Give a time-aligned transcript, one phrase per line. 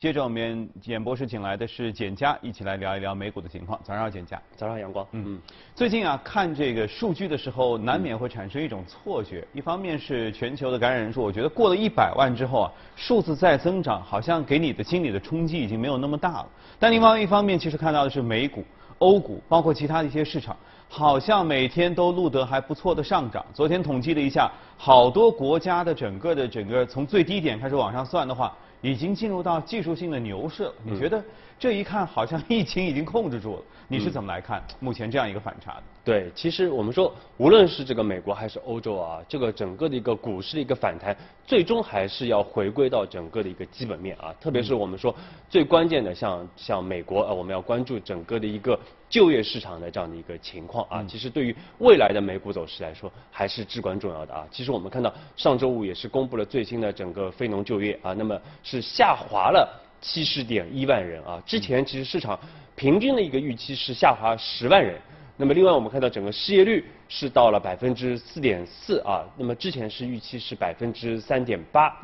[0.00, 3.76] 接着我们演播室请来的是简佳，一起来聊一聊美股的情况。
[3.82, 4.40] 早上好，简佳。
[4.54, 5.04] 早上好，阳光。
[5.10, 5.36] 嗯，
[5.74, 9.44] 最近啊，看这个数据的时候，难免会产生一种错觉。
[9.52, 16.48] 一方面是全球的感染人数，我觉得过了一百万之后啊，数字在增长，好像给你的心理的冲击已经没有那么大了。
[16.78, 18.64] 但另外一方面，其实看到的是美股、
[18.98, 20.56] 欧股，包括其他的一些市场，
[20.88, 23.44] 好像每天都录得还不错的上涨。
[23.52, 28.56] 昨天统计了一下，好多国家的整个的整个从最低点开始往上算的话。
[28.80, 31.22] 已经进入到技术性的牛市，你觉得
[31.58, 35.82] 这一看好像疫情已经控制住了，你是怎么来看目前这样一个反差的？
[36.04, 45.14] 对，其实我们说，无论是这个美国还是欧洲啊，这个整个的一个股市的一个反弹，最终还是要回归到整个的一个基本面啊，特别是我们说
[45.50, 48.78] 最关键的，像像美国啊，我们要关注整个的一个
[49.10, 54.46] 就业市场的这样的一个情况啊，其实对于未来的美股走势来说，还是至关重要的啊。
[54.50, 59.68] 其实我们看到上周五也是公布了最新的整个非农就业啊，那么是下滑了
[60.00, 62.38] 七十点一万人啊，之前其实市场
[62.76, 64.98] 平均的一个预期是下滑十万人。
[65.36, 71.96] 那么另外我们看到整个失业率是到了百分之四点四啊，那么之前是预期是百分之三点八，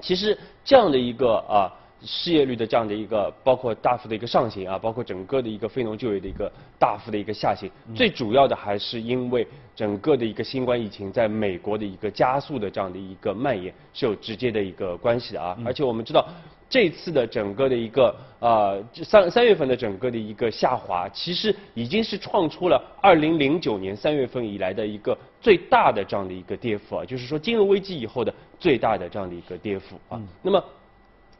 [0.00, 1.70] 其实这样的一个啊
[2.04, 16.26] 失业率的这样的一个包括大幅的一个上行啊，包括整个的一个非农就业的一个大幅的一个下行，最主要的还是因为整个的一个新冠疫情在美国的一个加速的这样的一个蔓延是有直接的一个关系的啊，而且我们知道。
[16.72, 30.22] 这次的整个的一个呃三三月份的整个的一个下滑，其实已经是创出了二零零九年三月份以来的一个最大的这样的一个跌幅啊，就是说金融危机以后的最大的这样的一个跌幅啊。
[30.42, 30.64] 那么，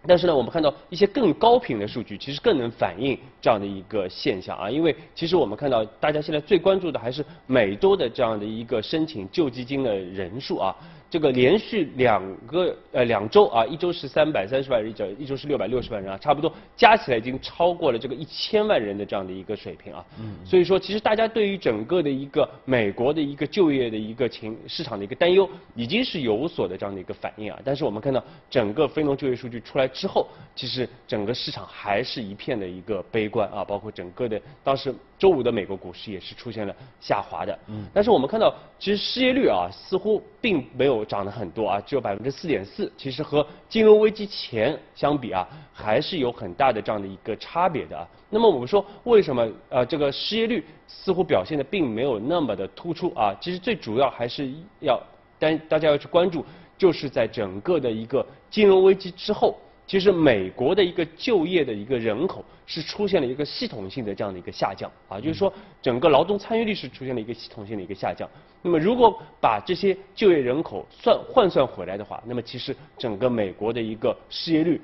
[0.07, 10.75] 但是呢，我们看到一些更高频的数据，其实更能反映这样的一个现象啊，因为其实我们看到大家现在最关注的还是每周的这样的一个申请救济金的人数啊。
[11.11, 20.05] 这个连续两个呃两周啊，一周是三百三十万人，一周是六百六十万人啊，差不多加起来已经超过了这个一千万人的这样的一个水平啊。
[20.21, 20.37] 嗯。
[20.45, 27.59] 所以说，其实大家对于整个的一个美国的一个就业的一个情市场的一个担忧，已经是有所的这样的一个反应啊。
[27.65, 37.59] 但是我们看到整个非农就业数据出来之后，其实整个市场还是一片的一个悲观啊，包括整个的当时周五的美国股市也是出现了下滑的。
[37.67, 37.85] 嗯。
[37.93, 41.01] 但是我们看到，其实失业率啊，似乎并没有。
[41.11, 48.07] 涨得很多啊，只有百分之四点四，其实和金融危机前相比啊，还是有很大的这样的一个差别的啊。
[48.29, 53.35] 那么我们说，为什么呃这个失业率似乎表现的并没有那么的突出啊？
[53.41, 55.03] 其实最主要还是要
[55.37, 56.45] 但大家要去关注，
[56.79, 59.59] 就是在整个的一个金融危机之后。
[59.91, 65.53] 其实美国的一个就业的一个人口是出现了一个系统性的这样的一个下降啊，就是说
[65.83, 68.31] 整个劳动参与率是出现了一个系统性的一个下降。
[68.63, 74.81] 那么如果把这些就业人口算换算回来的话，那么其实整个美国的一个失业率，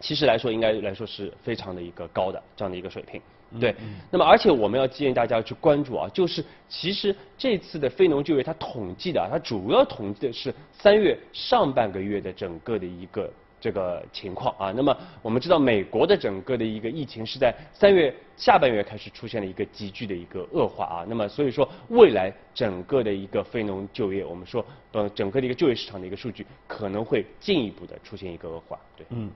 [0.00, 3.18] 其实来说应该来说是非常的一个高的这样的一个水平。
[3.58, 3.74] 对。
[4.10, 13.32] 那么而且我们要建议大家去关注啊，就是其实这次的非农就业它统计的，它主要统计的是三月上半个月的整个的一个。
[13.60, 29.06] 这个情况啊，那么我们知道美国的整个的一个疫情是在三月下半月开始出现了一个急剧的一个恶化啊，那么所以说未来整个的一个非农就业，我们说呃整个的一个就业市场的一个数据可能会进一步的出现一个恶化，对。
[29.10, 29.30] 嗯。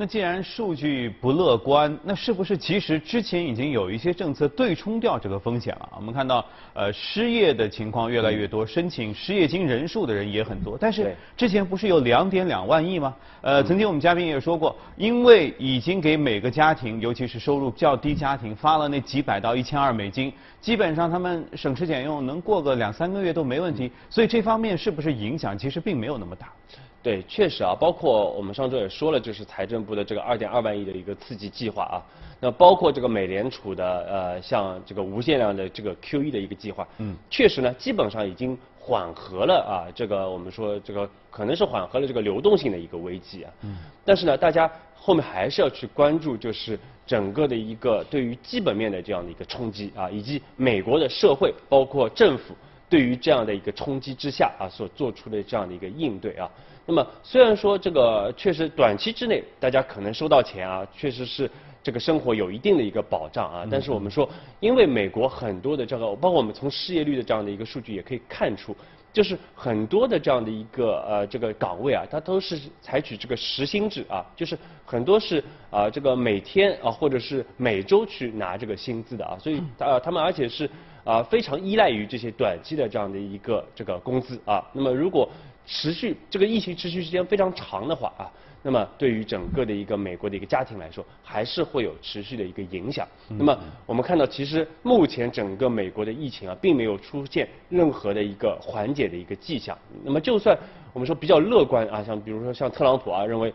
[0.00, 5.88] 那既然数据不乐观，那是不是其实之前已经有一些政策对冲掉这个风险了？
[5.96, 10.78] 我们看到，呃，失业的情况越来越多，申请失业金人数的人也很多。
[10.80, 13.12] 但是之前不是有两点两万亿吗？
[13.40, 23.90] 呃，曾经我们嘉宾也说过，因为已经给每个家庭，尤其是收入较低家庭发了那几百到一千二美金，基本上他们省吃俭用，能过个两三个月都没问题。
[24.08, 26.52] 所以这方面是不是影响其实并没有那么大？
[27.00, 32.02] 对，确实啊，包括我们上周也说了，就是财政部的这个二点二万亿的一个刺激计划啊，
[32.40, 52.54] 那包括这个美联储的呃，像这个无限量的这个 QE 的一个计划，嗯，确实呢，基本上已经缓和了啊，这个我们说这个可能是缓和了这个流动性的一个危机啊，嗯，但是呢，大家后面还是要去关注，就是整个的一个对于基本面的这样的一个冲击啊，以及美国的社会包括政府
[52.90, 56.50] 对于这样的一个冲击之下啊所做出的这样的一个应对啊。
[56.88, 61.48] 那么虽然说这个确实短期之内大家可能收到钱啊，确实是
[61.82, 64.26] 这个生活有一定的一个保障啊，但是我们说，
[64.58, 68.74] 因为美国很多的这个，包括我们从失业率的这样的一个数据也可以看出，
[69.12, 80.68] 就是很多的这样的一个呃这个岗位啊，它都是采取这个时薪制啊，就是很多是啊这个每天啊或者是每周去拿这个薪资的啊，所以啊他们而且是
[81.04, 85.28] 啊非常依赖于这些短期的这样的一个这个工资啊，那么如果
[85.70, 88.24] 持续这个疫情持续时间非常长的话啊，
[88.62, 93.06] 那么对于整个的一个美国的一个家庭来说，还是会有持续的一个影响。
[93.28, 99.76] 那么我们看到，其实目前整个美国的疫情啊，并没有出现任何的一个缓解的一个迹象。
[100.02, 100.58] 那么就算
[100.94, 103.52] 我们说比较乐观啊，像比如说像特朗普啊，认为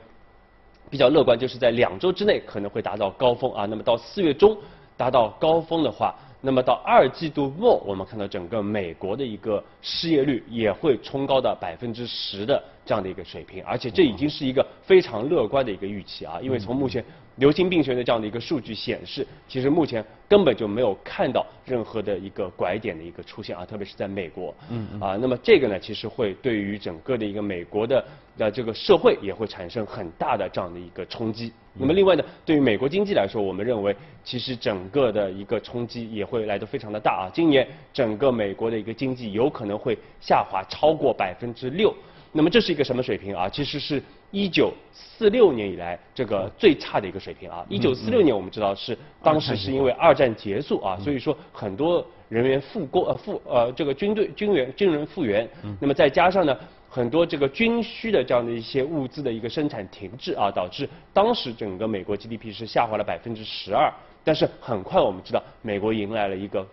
[0.92, 3.66] 比较乐观，就是在两周之内可能会达到高峰啊。
[3.66, 4.56] 那么到四月中
[4.96, 6.16] 达到高峰的话。
[6.46, 17.04] 那么到二季度末，我们看到整个美国的一个失业率也会冲高到百分之十的这样的一个水平，而且这已经是一个非常乐观的一个预期啊，因为从目前
[17.38, 28.06] 流行病学的这样的一个数据显示，其实目前根本就没有看到任何的一个拐点的一个出现啊，特别是在美国，嗯啊，那么这个呢，其实会对于整个的一个美国的
[28.38, 31.52] 呃这个社会也会产生很大的这样的一个冲击。
[31.76, 37.32] 那么另外呢，对于美国经济来说，我们认为其实整个的一个冲击也会来得非常的大啊。
[37.34, 41.92] 今年整个美国的一个经济有可能会下滑超过百分之六。
[42.34, 43.48] 那么这是一个什么水平啊？
[43.48, 47.66] 其实是一九四六年以来这个最差的一个水平啊。
[47.70, 55.48] 一九四六年我们知道是当时是因为二战结束啊，所以说很多人员复工呃复呃这个军队军员军人复员。
[55.80, 56.58] 那么再加上呢。
[56.96, 63.92] 很多这个军需的这样的一些物资的一个生产停滞啊，导致当时整个美国 GDP 是下滑了百分之十二。
[64.24, 66.64] 但是很快我们知道，美国迎来了一个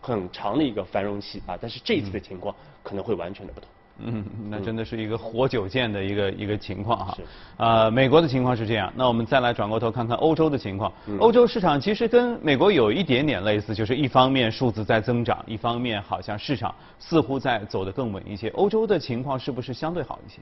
[0.00, 1.56] 很长的一个繁荣期啊。
[1.60, 3.68] 但是这次的情况可能会完全的不同。
[3.98, 7.14] 嗯，那真的是一个活久见的一个一个情况哈。
[7.16, 7.22] 是。
[7.56, 10.92] 呃，美国的情况是这样，那我们再来转过头看看欧洲的情况。
[11.18, 18.48] 欧洲市场其实跟美国有一点点类似，就是一方面数字在增长，一方面好像市场似乎在走得更稳一些。
[18.50, 20.38] 欧洲的情况是不是相对好一些？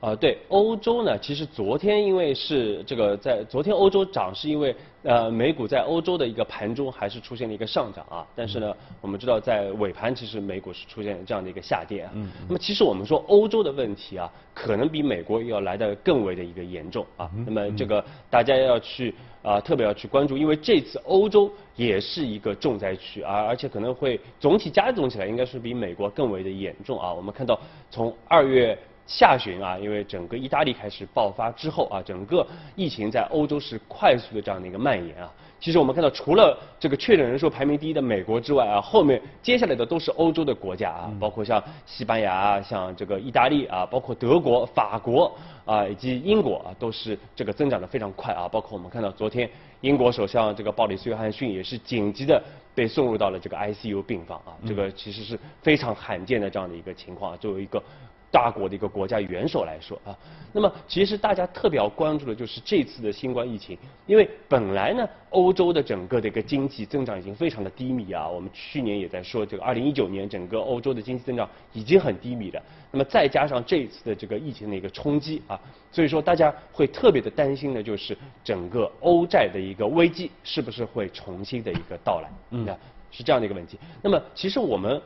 [0.00, 4.72] 呃，对，欧洲呢，其实昨天因为是这个在昨天欧洲涨，是因为
[5.02, 12.12] 呃美股在欧洲的一个盘中还是出现了一个上涨啊，但是呢，我们知道在尾盘其实美股是出现这样的一个下跌啊。
[12.14, 12.30] 嗯。
[12.46, 17.28] 那么其实我们说欧洲的问题啊，可能比美国要来的更为的一个严重啊。
[17.44, 19.12] 那么这个大家要去
[19.42, 27.12] 啊特别要去关注，因为这次欧洲也是一个重灾区啊，而且可能会总体加总起来，应该是比美国更为的严重啊。
[27.12, 27.58] 我们看到
[27.90, 28.78] 从二月。
[29.08, 32.46] 下旬啊，因为整个意大利开始爆发之后啊，整个
[32.76, 35.32] 疫情在欧洲是快速的这样的一个蔓延啊。
[35.58, 45.34] 其实我们看到，除了这个确诊人数排名第一的美国之外啊，后面接下来的都是欧洲的国家啊，包括像西班牙、像这个意大利啊，包括德国、法国
[45.64, 48.46] 啊，以及英国啊，都是这个增长的非常快啊。
[48.46, 49.50] 包括我们看到昨天
[49.80, 52.40] 英国首相这个鲍里斯·约翰逊也是紧急的
[52.74, 57.82] 被送入到了这个 ICU 病房啊，这个其实是非常罕见的这样的一个情况啊，作为一个。
[58.30, 60.16] 大国的一个国家元首来说啊，
[60.52, 63.76] 那么其实大家特别要关注的就是这次的新冠疫情，
[64.06, 75.58] 因为本来呢，欧洲的整个的一个经济增长已经非常的低迷啊，我们去年也在说这个二零一九年整个欧洲的经济增长已经很低迷了，那么再加上这一次的这个疫情的一个冲击啊，
[75.90, 82.66] 所以说大家会特别的担心的就是整个欧债的一个危机是不是会重新的一个到来，嗯，
[83.10, 83.78] 是这样的一个问题。
[84.02, 85.00] 那么其实我们。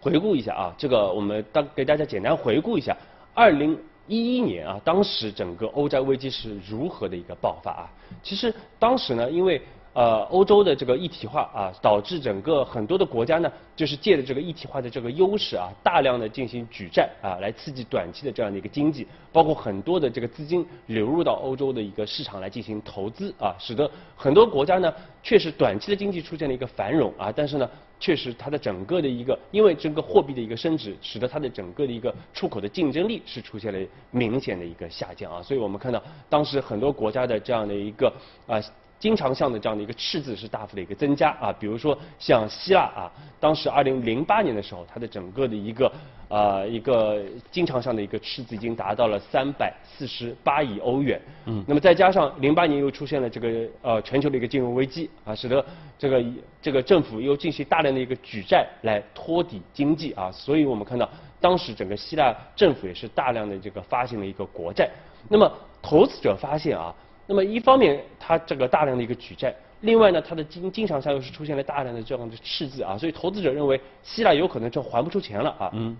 [0.00, 2.96] 回顾一下啊，这个我们当给大家简单回顾一下，
[3.32, 7.90] 二零一一年啊，当时整个欧债危机是如何的一个爆发啊？
[8.22, 9.60] 其实当时呢，因为
[9.94, 27.70] 呃欧洲的这个一体化啊，导致整个很多的国家呢，就是借着这个一体化的这个优势啊，大量的进行举债啊，来刺激短期的这样的一个经济，包括很多的这个资金流入到欧洲的一个市场来进行投资啊，使得很多国家呢，确实短期的经济出现了一个繁荣啊，但是呢。
[28.00, 35.40] 确实，它的整个的一个，因为整个货币的一个升值，使得它的整个的一个出口的竞争力是出现了明显的一个下降啊。
[35.40, 38.12] 所以我们看到，当时很多国家的这样的一个
[38.46, 38.60] 啊。
[39.04, 45.92] 经常项的这样的一个赤字是大幅的一个增加啊，比如说像希腊啊，当时二零零八年的时候，它的整个的一个
[46.28, 51.20] 呃一个经常项的一个赤字已经达到了三百四十八亿欧元。
[51.44, 51.62] 嗯。
[51.68, 55.62] 那么再加上零八年又出现了这个呃全球的一个金融危机啊，使得
[55.98, 56.24] 这个
[56.62, 61.06] 这个政府又进行大量的一个举债来托底经济啊，所以我们看到
[61.42, 64.88] 当时整个希腊政府也是大量的这个发行了一个国债。
[65.28, 66.94] 那么投资者发现啊。
[67.26, 75.96] 那么一方面，它这个大量的一个举债，另外呢，它的经经常上又是出现了大量的这样的赤字啊，所以投资者认为希腊有可能就还不出钱了啊，嗯，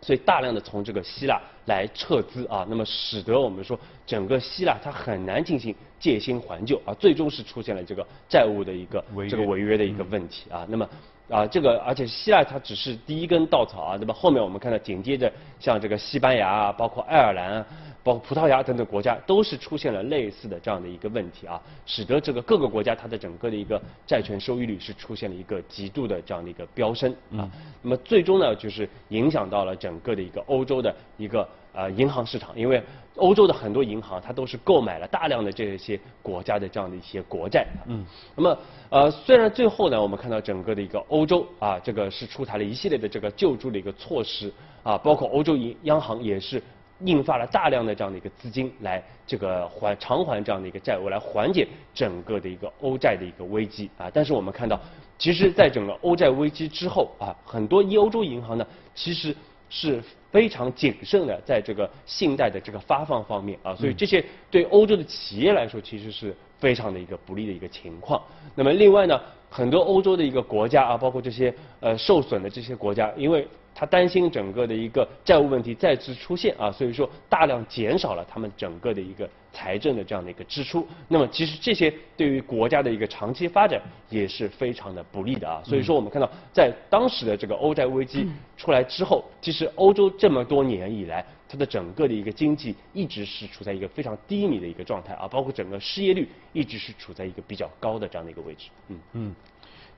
[0.00, 10.88] 所以大量的从这个希腊来撤资啊，那么使得我们说整个希腊它很难进行借新还旧啊，最终是出现了这个债务的一个这个违约的一个问题啊，那么。
[11.30, 14.12] 啊，这个而且希腊它只是第一根稻草啊，那么？
[14.12, 17.64] 后面我们看到紧接着像这个西班牙啊，包括爱尔兰、
[18.02, 27.48] 包括葡萄牙等等国家，都是出现了类似的这样的一个问题啊，使得这个各个国家它的整个的一个债权收益率是出现了一个极度的这样的一个飙升啊。
[27.82, 32.82] 那么最终呢，就是影响到了整个的一个欧洲的一个呃银行市场，因为
[33.16, 37.66] 欧洲的很多银行它都是购买了大量的这些国家的这样的一些国债。
[37.86, 38.02] 嗯。
[38.34, 44.50] 那么呃，虽然最后呢，我们看到整个的一个欧洲啊，这个是出台了一系列的这个救助的一个措施
[44.82, 46.62] 啊，包括欧洲银央行也是。
[47.04, 54.10] 印发了大量的这样的一个资金来这个还偿还这样的一个债务，来缓解整个的一个欧债的一个危机啊。
[54.12, 54.78] 但是我们看到，
[55.18, 59.34] 其实在整个欧债危机之后啊，很多欧洲银行呢，其实
[59.68, 68.20] 是非常谨慎的，在这个信贷的这个发放方面啊，所以这些对欧洲的企业来说，其实是非常的一个不利的一个情况。
[68.54, 73.46] 那么另外呢，很多欧洲的一个国家啊，包括这些呃受损的这些国家，因为
[73.80, 80.86] 他担心整个的一个债务问题再次出现啊，所以说大量减少了他们整个的一个财政的这样的一个支出。
[81.08, 85.62] 那么其实这些对于国家的一个长期发展也是非常的不利的啊。
[85.64, 98.68] 所以说我们看到在当时的这个欧债危机出来之后，其实欧洲这么多年以来，它的整个的一个经济一直是处在一个非常低迷的一个状态啊，包括整个失业率一直是处在一个比较高的这样的一个位置。
[98.88, 99.34] 嗯嗯。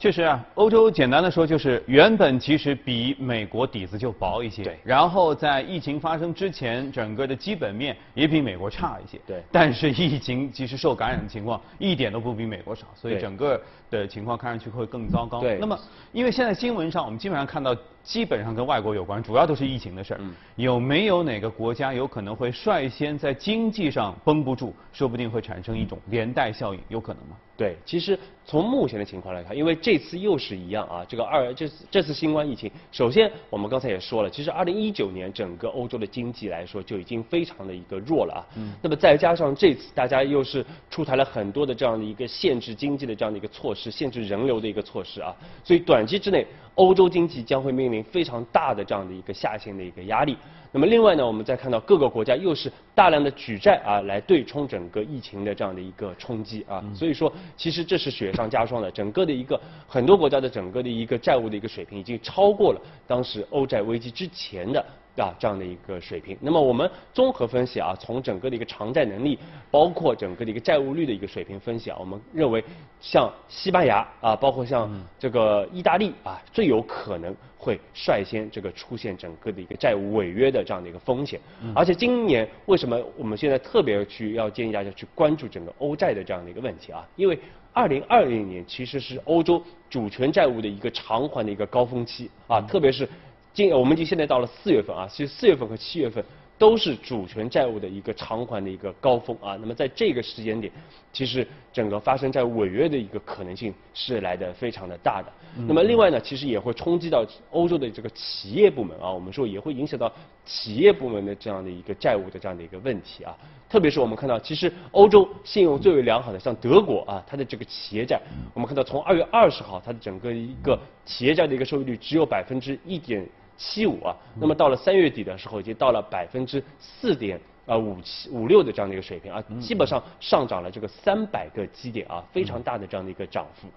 [0.02, 4.76] 确实啊，欧洲简单的说就是原本其实比美国底子就薄一些，对。
[4.82, 9.40] 然后在疫情发生之前，整个的基本面也比美国差一些，对。
[9.52, 13.62] 但是疫情其实受感染的情况一点都不比美国少，所以整个
[14.00, 15.40] 的情况看上去会更糟糕。
[15.40, 15.58] 对。
[15.60, 15.78] 那么，
[16.12, 20.20] 因为现在新闻上我们基本上看到，基本上跟外国有关，主要都是疫情的事儿。
[20.20, 20.34] 嗯。
[20.56, 27.36] 有没有哪个国家有可能会率先在经济上绷不住，说不定会产生一种连带效应，有可能吗？
[27.54, 38.42] 对，其实从目前的情况来看，因为这次又是一样啊，这个二这次这次新冠疫情，首先我们刚才也说了，其实二零一九年整个欧洲的经济来说就已经非常的一个弱了啊。
[38.56, 38.72] 嗯。
[38.82, 45.34] 那么再加上这次大家又是出台了很多的这样的一个限制经济的这样的一个措施，限制人流的一个措施啊，
[45.64, 50.36] 所以短期之内欧洲经济将会面临非常大的这样的一个下行的一个压力。
[50.74, 64.82] 那么另外呢，我们再看到各个国家又是大量的举债啊，来对冲整个疫情的这样的一个冲击啊，所以说其实这是雪上加霜的，整个的一个很多国家的整个的一个债务的一个水平已经超过了当时欧债危机之前的。
[65.16, 66.36] 啊，这样的一个水平。
[66.40, 69.38] 那么我们综合分析啊，从整个的一个偿债能力，
[69.70, 72.64] 包括整个的一个债务率的一个水平分析啊，我们认为
[73.00, 81.38] 像西班牙啊，包括像这个意大利啊，最有可能会率先这个出现整个的一个债务违约的这样的一个风险。
[81.74, 87.06] 而且今年为什么我们现在特别去要建议大家去关注整个欧债的这样的一个问题啊？
[87.16, 87.38] 因为
[87.74, 93.06] 二零二零年其实是欧洲主权债务的一个偿还的一个高峰期啊，特别是。
[93.54, 96.24] 今我们已经现在到了四月份啊，其实四月份和七月份
[96.56, 99.58] 都是主权债务的一个偿还的一个高峰啊。
[99.60, 100.72] 那么在这个时间点，
[101.12, 105.30] 其实整个发生债务违约的一个可能性是来的非常的大的。
[105.66, 110.10] 那么另外呢，其实也会冲击到欧洲的这个企业部门啊，我们说也会影响到
[110.46, 113.36] 企业部门的这样的一个债务的这样的一个问题啊。
[113.68, 118.18] 特别是我们看到，其实欧洲信用最为良好的像德国啊，它的这个企业债，
[118.54, 123.28] 我们看到从二月二十号，它的整个一个企业债的一个收益率只有百分之一点。
[123.56, 133.68] 七五啊，那么到了三月底的时候，已经到了百分之四点啊五七五六的这样的一个水平啊，基本上上涨了这个三百个基点啊，非常大的这样的一个涨幅。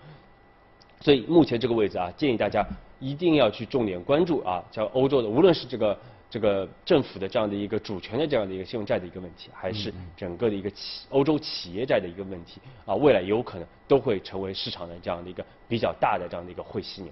[1.02, 2.66] 所以目前这个位置啊，建议大家
[3.00, 17.12] 一定要去重点关注啊，像欧洲的，无论是这个这个政府的这样的一个主权的这样的一个信用债的一个问题，还是整个的一个企欧洲企业债的一个问题啊，未来有可能都会成为市场的这样的一个比较大的这样的一个会犀牛。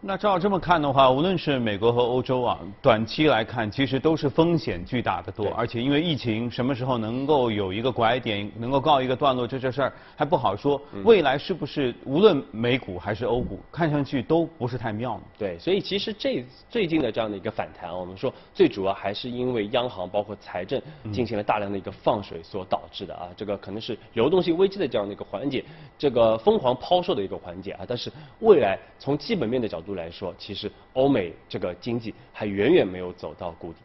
[0.00, 5.48] 那照这么看的话，无论是美国和欧洲啊，短期来看，其实都是风险巨大的多。
[5.56, 10.80] 而且因为疫情，什么时候能够有一个拐点，能够告一个段落，这这事儿还不好说。
[11.02, 15.22] 未来是不是无论美股还是欧股，看上去都不是太妙呢？
[15.36, 20.80] 对，所以其实这最近的这样的一个反弹，我们说最主要还是因为央行包括财政
[21.12, 23.26] 进行了大量的一个放水所导致的啊。
[23.36, 25.64] 这个可能是流动性危机的这样的一个缓解，
[25.98, 27.84] 这个疯狂抛售的一个缓解啊。
[27.88, 33.78] 但是未来从基本面的角度来说，其实欧美这个经济还远远没有走到谷底。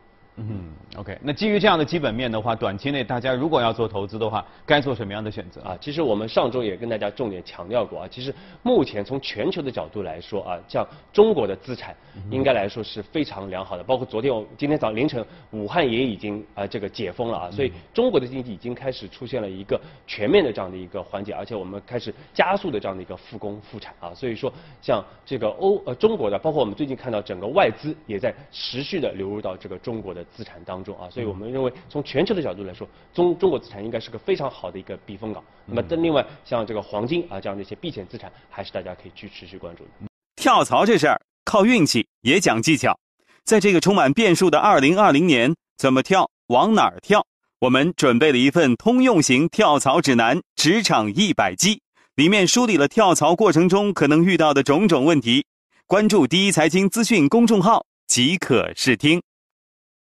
[0.50, 5.78] 嗯，OK，那基于这样的基本面的话，短期内大家如果要做投资的话，该做什么样的选择啊？
[5.80, 8.34] 其实我们上周也跟大家重点强调过啊，其实
[8.64, 11.96] 目前从全球的角度来说啊，像中国的资产
[12.30, 30.26] 应该来说是非常良好的，包括昨天我今天早凌晨武汉也已经啊这个解封了啊，所以中国的经济已经开始出现了一个全面的这样的一个缓解，而且我们开始加速的这样的一个复工复产啊，所以说像这个欧呃中国的，包括我们最近看到整个外资也在持续的流入到这个中国的。
[30.36, 35.44] 资产当中啊，所以我们认为从全球的角度来说，中中国资产应该是个非常好的一个避风港。
[35.66, 39.90] 那么，但另外像这个黄金啊这样的一些避险资产，还是大家可以去持续关注的。
[40.36, 42.98] 跳槽这事儿靠运气也讲技巧，
[43.44, 45.54] 在这个充满变数的二零二零年。
[45.78, 46.30] 怎么跳？
[46.50, 47.26] 往哪儿跳？
[47.62, 51.76] 我们准备了一份通用型跳槽指南《职场一百计》，
[52.14, 55.44] 里面梳理了跳槽过程中可能遇到的种种问题。
[55.88, 59.20] 关注第一财经资讯公众号即可试听。